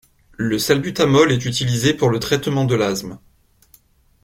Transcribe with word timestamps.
Le 0.39 0.57
salbutamol 0.57 1.31
est 1.31 1.45
utilisé 1.45 1.93
pour 1.93 2.09
le 2.09 2.17
traitement 2.19 2.65
de 2.65 2.73
l'asthme. 2.73 3.19